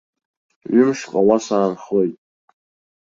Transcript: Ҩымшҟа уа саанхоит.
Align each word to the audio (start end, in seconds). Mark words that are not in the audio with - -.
Ҩымшҟа 0.73 1.19
уа 1.27 1.37
саанхоит. 1.45 2.15